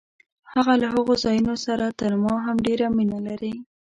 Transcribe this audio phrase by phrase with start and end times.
[0.53, 3.53] هغه له هغو ځایونو سره تر ما هم ډېره مینه لري.